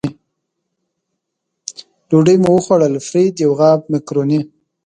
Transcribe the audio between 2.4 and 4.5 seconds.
مو وخوړل، فرید یو غاب مکروني.